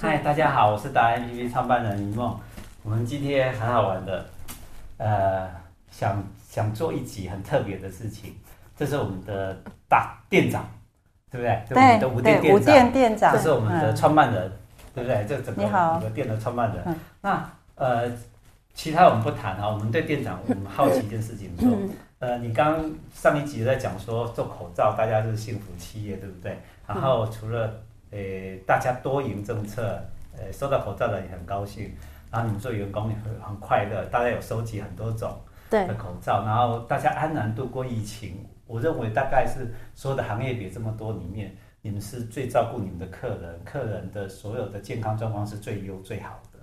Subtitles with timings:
[0.00, 2.38] 嗨，大家好，我是达人 APP 创办人一梦。
[2.84, 4.24] 我们今天很好玩的，
[4.96, 5.50] 呃，
[5.90, 8.32] 想想做一集很特别的事情。
[8.76, 9.56] 这是我们的
[9.88, 10.64] 大店长，
[11.32, 11.64] 对不对？
[11.68, 12.54] 对，我们的五店店长。
[12.54, 14.52] 五店店长，这是我们的创办人，
[14.94, 15.26] 对不对？
[15.28, 16.96] 这整个，整个店的创办人。
[17.20, 18.08] 那呃，
[18.74, 19.68] 其他我们不谈啊。
[19.68, 21.76] 我们对店长，我们好奇一件事情，说，
[22.20, 26.56] 呃，你刚刚上一集在讲说做口罩，大家是幸福企业，对不对？
[26.86, 27.68] 然后除了
[28.10, 28.18] 呃，
[28.66, 30.00] 大家多赢政策，
[30.36, 31.94] 呃，收到口罩的也很高兴，
[32.30, 35.38] 然后你们做员工也很很快乐，大家有收集很多种
[35.70, 38.46] 的口罩，然后大家安然度过疫情。
[38.66, 46.58] 我认为大概是所有的行业别这么多里面，你们是最照顾你们的客人，客人的所有的健康状况是最优最好的。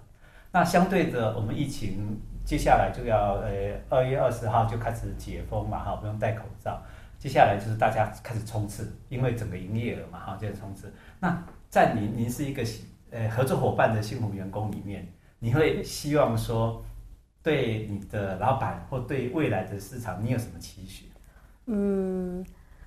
[0.51, 3.49] 那相对的，我们疫情接下来就要呃
[3.89, 6.79] 二月二十号就开始解封嘛，哈，不用戴口罩。
[7.25, 10.93] 接下来就是大家开始冲刺，因为整个营业额嘛，哈，就冲刺。
[11.19, 12.63] 那在您您是一个
[13.09, 16.85] 呃合作伙伴的幸福员工里面，你会希望说
[17.41, 21.05] 对你的老板或对未来的市场，你有什么期许？
[21.65, 22.45] 嗯，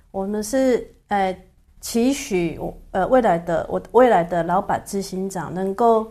[0.09, 1.37] 我们是呃
[1.81, 2.57] 期许
[2.91, 6.09] 呃未来的我未来的老板执行长能够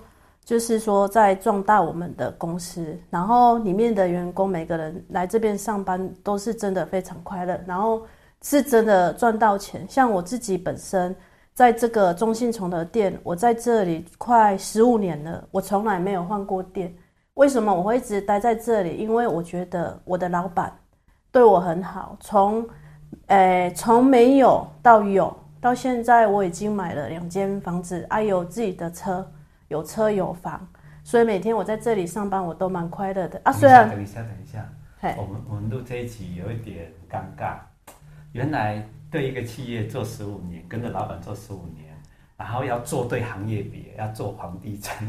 [0.49, 8.03] 就是说在壮大我们的公司，然后里面的员工每个人来这边上班都是真的非常快乐，然后
[8.41, 9.87] 是真的赚到钱。
[9.87, 11.15] 像我自己本身
[11.53, 16.97] 在这个中信崇德店，我在这里快十五年了，我从来没有换过店。
[17.35, 18.97] 为什么我会一直待在这里？
[18.97, 20.73] 因为我觉得我的老板。
[21.31, 22.67] 对我很好，从，
[23.27, 29.31] 诶，从没有到有，到现在我已经买了两间房子，还有自己的车，
[29.69, 30.67] 有车有房，
[31.05, 33.53] 所以每天我在这里上班，我都蛮快乐的啊。
[33.53, 34.59] 虽然等一下，等一下，
[35.01, 37.55] 等一下，我们我们录这一集有一点尴尬，
[38.33, 41.87] 原来对一个企业做十五年，跟着老板做十五年，
[42.37, 45.07] 然后要做对行业别，要做房地产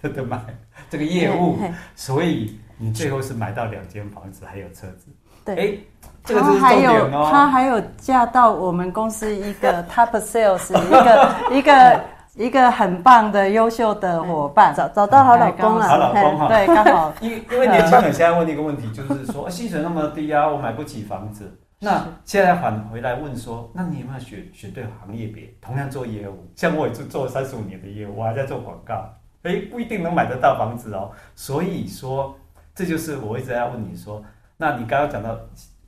[0.00, 0.40] 的的买
[0.90, 1.58] 这个业务，
[1.94, 5.06] 所以你最后是买到两间房子，还有车子。
[5.44, 5.78] 对，哎，
[6.24, 7.28] 这个是重点哦。
[7.30, 12.04] 他还有，他还有嫁到我们公司一个 top sales，一个一个
[12.36, 16.48] 一个很棒的优秀的伙伴，找找到好老公了，好老公哈。
[16.48, 17.12] 对，刚好。
[17.20, 21.58] 因因为年轻人现在问一个问题，就是说 薪水那么低啊，我买不起房子。
[21.78, 25.52] 那现在返回来问说，那你有没有选选对行业别？
[25.60, 29.04] 同样做业务，像我也是做了三十五年的业务，我还在做广告，
[29.42, 31.10] 哎，不一定能买得到房子哦。
[31.34, 32.34] 所以说，
[32.74, 34.22] 这就是我一直在问你说。
[34.56, 35.36] 那你刚刚讲到，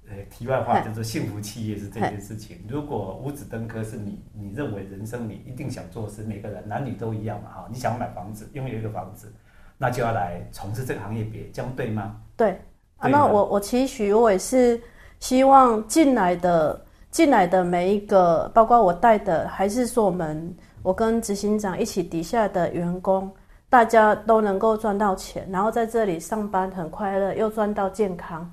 [0.08, 2.58] 呃，题外话就是幸福企业是这件事情。
[2.68, 9.32] 如果五子登科是你你认为人生你一定想做的事，每个人男女都一样嘛哈，你想买房子，拥有一个房子，
[9.78, 12.16] 那就要来从事这个行业别，这样对吗？
[12.36, 12.58] 对，对
[12.98, 14.78] 啊，那我我期许我也是
[15.20, 23.32] 希望进来的进来的每一个，包括我带的，还是说我们我跟执行长一起底下的员工，
[23.70, 28.52] 大家都能够赚到钱，然后在这里上班很快乐，又赚到健康。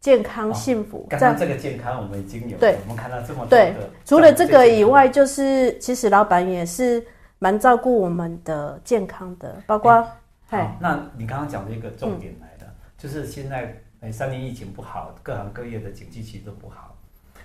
[0.00, 3.74] 健康幸福，刚刚这个健康我们已经有，对，我们看到这么多对。
[4.04, 7.06] 除了这个以外，就是其实老板也是
[7.38, 10.02] 蛮照顾我们的健康的，包括。
[10.48, 16.96] 好，那你刚刚讲的一个重点来了，就是现在哎三年疫情不好，各行各业的经济其实都不好。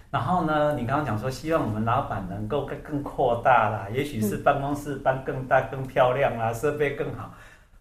[0.10, 7.34] 然后呢，你刚刚讲说希望我们老板能够更更扩大啦，也许是办公室搬更大更漂亮啦，设备更好。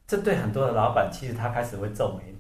[0.06, 2.33] 这对很多的老板其实他开始会皱眉。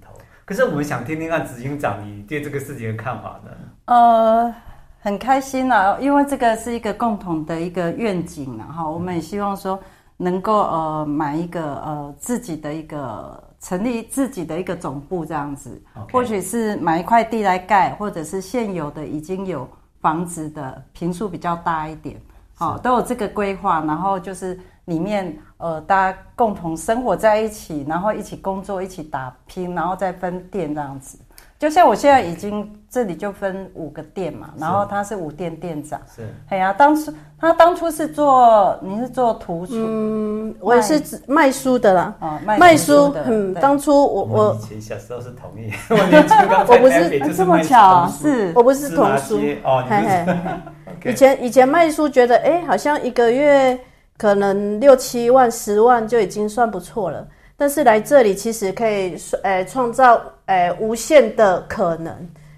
[0.44, 3.50] 可是我们想听听看执行长你对这个事情的看法呢？
[3.86, 4.54] 呃，
[5.00, 9.78] 很开心啊，因为这个是一个共同的一个愿景啊，哈，我们也希望说
[10.16, 15.82] 能够呃买一个呃自己的一个成立自己的一个总部这样子.
[16.12, 19.66] 或许是买一块地来盖，或者是现有的已经有
[20.00, 22.20] 房子的平数比较大一点，
[22.54, 24.58] 好，都有这个规划，然后就是。
[24.86, 31.18] 里面呃，大家共同生活在一起，然后一起工作，一起打拼，然后再分店这样子。
[31.58, 35.98] 就像我现在已经这里就分五个店嘛，然后他是五店店长。
[36.14, 36.28] 是。
[36.50, 39.72] 哎呀，当初他当初是做，你是做图书？
[39.74, 42.14] 嗯，我也是卖书的啦。
[42.20, 43.24] 啊，卖书的。
[43.26, 49.82] 嗯，当初我我以前小时候是同意， 我年轻刚我不是这么巧，是我不是童书哦。
[49.88, 50.36] 嘿嘿，
[51.04, 53.78] 以前以前卖书觉得哎，好像一个月。
[54.16, 57.26] 可能六七万、十万就已经算不错了，
[57.56, 62.14] 但是来这里其实可以诶创造诶无限的可能，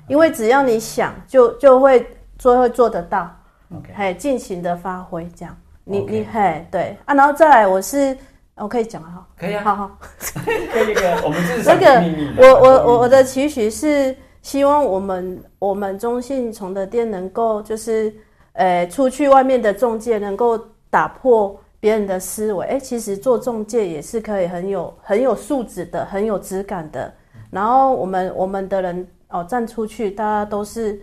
[0.07, 2.07] 因为只要你想，就就会
[2.39, 3.35] 就会做得到
[3.75, 6.95] ，OK，嘿，尽情的发挥这样，你.你嘿对。
[7.07, 8.15] 啊，然后再来我是
[8.57, 9.99] 我可以讲哈，可以啊，好好，
[10.75, 12.05] 可以个我们这是 那个
[12.37, 18.15] 我我我我的期许是希望我们我们中信崇的店能够就是
[18.57, 20.59] 诶出去外面的中介能够。
[20.89, 27.15] 打破别别人的思维，哎，其实做中介也是可以很有很有素质的，很有质感的。
[27.49, 31.01] 然后我们我们的人哦站出去，大家都是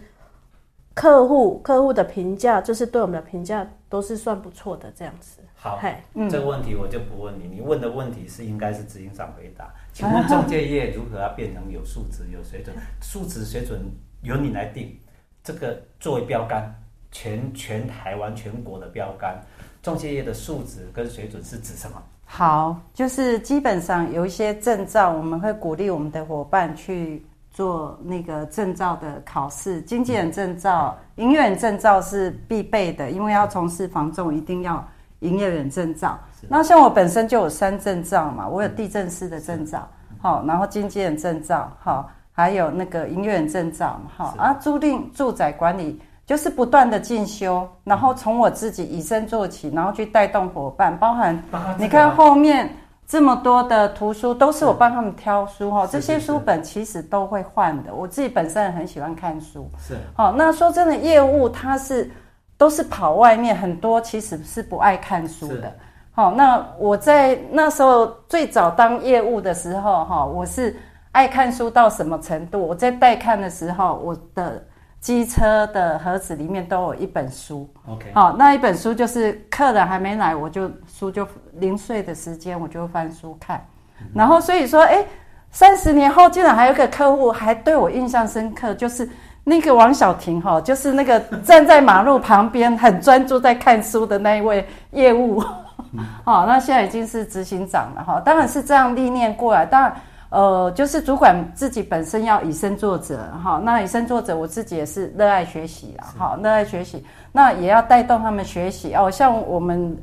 [0.93, 5.39] 客户，客户的评价就是对我们的评价都是算不错的这样子。
[5.55, 5.79] 好，
[6.15, 9.73] 嗯、这个问题我就不问你，你问的问题是应该是执行长回答。
[9.93, 12.75] 请问中介业如何要变成有素质、有水准？
[12.99, 13.79] 素质水准
[14.21, 14.99] 由你来定，
[15.41, 16.75] 这个作为标杆，
[17.13, 19.41] 全全台湾全国的标杆。
[19.81, 22.01] 中介业的素质跟水准是指什么？
[22.25, 29.81] 好，就是基本上有一些证照，我们会鼓励我们的伙伴去做那个证照的考试。
[29.81, 34.87] 经纪人证照、营业员证照是必备的，因为要从事房仲，一定要
[35.19, 36.17] 营业员证照。
[36.47, 39.85] 那像我本身就有三证照嘛，我有地震师的证照，
[40.21, 46.01] 好，然后经纪人证照，好，还有那个营业员证照，好啊，租赁住宅管理。
[46.25, 51.37] 就是不断的进修，然后从我自己以身作起，然后去带动伙伴，包含
[51.77, 52.69] 你看后面
[53.05, 55.85] 这么多的图书，都是我帮他们挑书哈。
[55.85, 59.69] 这些书本其实都会换的，我自己本身很喜欢看书。
[59.77, 62.09] 是，好，那说真的，业务它是
[62.57, 65.69] 都是跑外面，很多其实是不爱看书的。
[66.13, 70.73] 好，那我在那时候最早当业务的时候，哈，我是
[71.11, 72.65] 爱看书到什么程度？
[72.65, 74.63] 我在带看的时候，我的。
[75.03, 83.61] 机车的盒子里面都有一本书，OK，好，那一本书就是客人还没来，我就书就零碎的时间，我就翻书看，
[83.99, 85.05] 嗯、然后所以说，哎，
[85.51, 89.09] 三十年后竟然还有一个客户还对我印象深刻，就是
[89.43, 95.43] 那个王小婷哈，就是那个站在马路旁边很专注在看书的那一位业务，
[95.91, 99.93] 嗯、好，那现在已经是执行长了哈，当然是这样历练过来，当然。
[100.33, 109.11] 呃，就是主管自己本身要以身作则，哈，那以身作则，我自己也是热爱学习啊，好，热爱学习，那也要带动他们学习哦。
[109.11, 109.95] 像我们，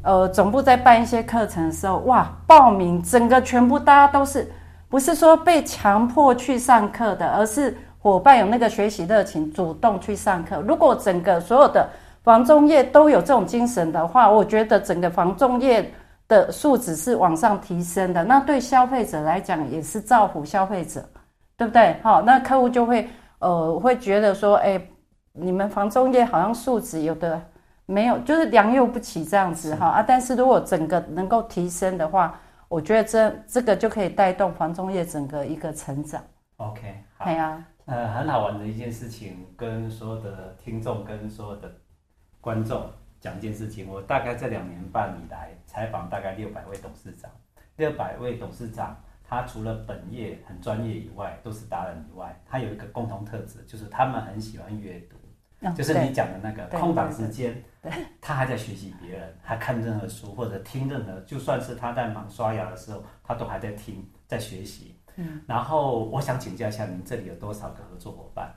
[0.00, 4.50] 呃，总部在办一些课程的时候，哇，报名整个全部大家都是，
[4.88, 10.62] 不是说被强迫去上课的，而是伙伴有那个学习热情，主动去上课。
[10.62, 11.86] 如果整个所有的
[12.22, 15.92] 房仲业都有这种精神的话，我觉得整个房仲业。
[16.26, 21.06] 的素质是往上提升的，那对消费者来讲也是造福消费者，
[21.56, 21.96] 对不对？
[22.02, 23.08] 好，那客户就会
[23.40, 24.90] 呃会觉得说，哎、欸，
[25.32, 27.40] 你们房中业好像素质有的
[27.84, 30.02] 没有，就是良莠不齐这样子哈啊。
[30.02, 36.22] 但是如果整个能够提升的话，我觉得这这个就可以带动房中业整个一个成长。
[36.56, 36.80] OK，
[37.18, 41.70] 好，对啊，呃，很好玩的一件事情，跟所有的听众跟所有的
[42.40, 42.82] 观众。
[43.24, 47.30] 讲一件事情，我大概这两年半以来采访大概六百位董事长，
[47.76, 48.94] 六百位董事长，
[49.26, 55.16] 他除了本业很专业以外，都是达人以外，他有一个共同特质，就是他们很喜欢阅读，
[55.66, 57.64] 哦、就是你讲的那个空档时间，
[58.20, 64.94] 他还在学习别人，还看任何书或者听任何，就算是他在忙刷牙的时候，他都还在听，在学习。
[65.16, 68.54] 嗯，然后我想请教一下，您这里有多少个合作伙伴？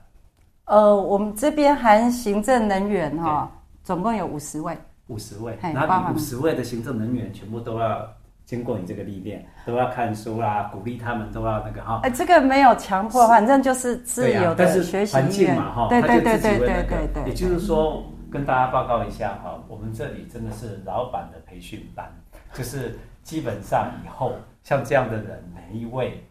[0.66, 3.50] 呃，我们这边含行政人员哈。
[3.88, 4.76] 总共有五十位，
[5.06, 8.06] 五十位，然后五十位的行政人员全部都要
[8.44, 12.00] 经过你这个历练，都要看书啦，鼓励他们都要那个哈。
[12.02, 15.88] 哎，这个没有强迫，反正就是自由的学习环境嘛哈。
[15.88, 17.24] 对对对对对对。
[17.28, 22.14] 也就是说，跟大家报告一下哈，我们这里真的是老板的培训班，
[22.52, 24.34] 就是基本上以后
[24.64, 26.22] 像这样的人，每一位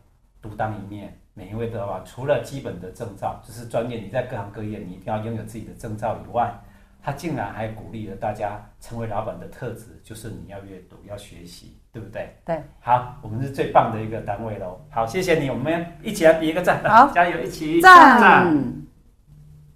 [0.44, 6.54] 独当一面，每一位都要除了基本的证照，就是专业，你在各行各业你一定要拥有自己的证照以外。
[7.08, 12.36] 他竟然还鼓励了大家成为老板的特质，就是你要阅读，要学习，对不对？
[12.44, 12.62] 对。
[12.82, 14.86] 好，我们是最棒的一个单位喽。
[14.92, 16.84] 好，谢谢你，我们一起来比一个赞。
[16.84, 18.52] 好， 加油，一起赞。